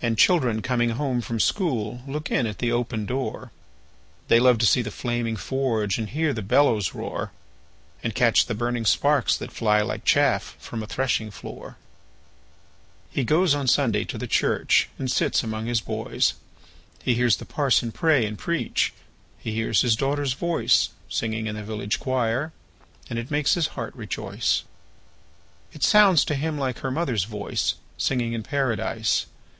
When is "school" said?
1.40-2.02